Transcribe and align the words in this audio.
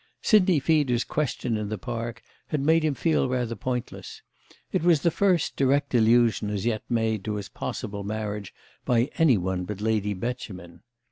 Sidney 0.23 0.59
Feeder's 0.59 1.03
question 1.03 1.57
in 1.57 1.69
the 1.69 1.77
Park 1.77 2.23
had 2.47 2.59
made 2.59 2.83
him 2.83 2.95
feel 2.95 3.29
rather 3.29 3.53
pointless; 3.53 4.23
it 4.71 4.81
was 4.81 5.03
the 5.03 5.11
first 5.11 5.55
direct 5.55 5.93
allusion 5.93 6.49
as 6.49 6.65
yet 6.65 6.81
made 6.89 7.23
to 7.25 7.35
his 7.35 7.49
possible 7.49 8.03
marriage 8.03 8.51
by 8.83 9.11
any 9.19 9.37
one 9.37 9.63
but 9.63 9.79
Lady 9.79 10.15
Beauchemin. 10.15 10.81